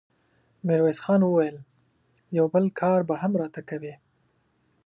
ميرويس 0.65 0.99
خان 1.03 1.21
وويل: 1.23 1.57
يو 2.37 2.45
بل 2.53 2.65
کار 2.79 2.99
به 3.07 3.15
هم 3.21 3.31
راته 3.41 3.61
کوې! 3.69 3.93